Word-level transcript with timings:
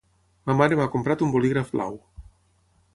Ma 0.49 0.55
mare 0.61 0.79
m'ha 0.79 0.87
comprat 0.95 1.23
un 1.27 1.35
bolígraf 1.37 1.71
blau. 1.77 1.97